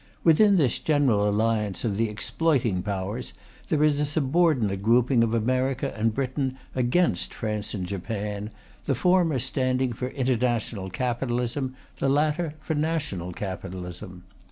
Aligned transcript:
Within 0.23 0.57
this 0.57 0.79
general 0.79 1.29
alliance 1.29 1.85
of 1.85 1.95
the 1.95 2.09
exploiting 2.09 2.81
Powers, 2.81 3.33
there 3.69 3.83
is 3.83 3.99
a 3.99 4.05
subordinate 4.05 4.81
grouping 4.81 5.21
of 5.21 5.35
America 5.35 5.93
and 5.95 6.05
Great 6.05 6.33
Britain 6.33 6.57
against 6.73 7.35
France 7.35 7.75
and 7.75 7.85
Japan, 7.85 8.49
the 8.85 8.95
former 8.95 9.37
standing 9.37 9.93
for 9.93 10.07
international 10.07 10.89
capitalism, 10.89 11.75
the 11.99 12.09
latter 12.09 12.55
for 12.61 12.73
national 12.73 13.31
capitalism. 13.31 14.23